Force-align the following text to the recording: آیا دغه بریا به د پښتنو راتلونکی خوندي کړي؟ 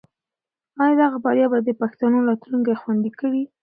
آیا 0.81 0.95
دغه 1.03 1.17
بریا 1.25 1.45
به 1.51 1.57
د 1.63 1.69
پښتنو 1.81 2.17
راتلونکی 2.29 2.75
خوندي 2.81 3.11
کړي؟ 3.19 3.43